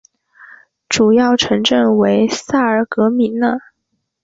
[0.89, 3.59] 主要城镇为萨尔格米讷。